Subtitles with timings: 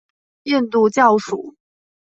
[0.41, 1.53] 印度教属。